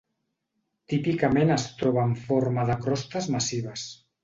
Típicament 0.93 1.51
es 1.57 1.67
troba 1.83 2.07
en 2.11 2.17
forma 2.23 2.67
de 2.73 2.81
crostes 2.87 3.31
massives. 3.39 3.89